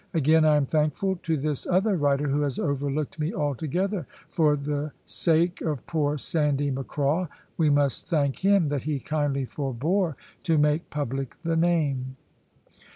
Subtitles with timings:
[0.15, 4.07] Again, I am thankful to this other writer, who has overlooked me altogether.
[4.29, 10.15] For the sake of poor Sandy Macraw, we must thank him that he kindly forbore
[10.41, 12.17] to make public the name."